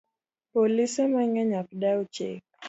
[0.51, 2.43] Polise mang'eny ok dew chik